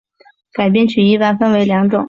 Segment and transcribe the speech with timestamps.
[0.53, 1.99] 改编曲一般分为两种。